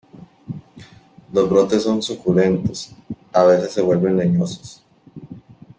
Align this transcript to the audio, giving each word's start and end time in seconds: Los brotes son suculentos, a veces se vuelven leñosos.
Los 1.31 1.47
brotes 1.47 1.83
son 1.83 2.01
suculentos, 2.01 2.91
a 3.31 3.43
veces 3.43 3.71
se 3.73 3.83
vuelven 3.83 4.17
leñosos. 4.17 4.81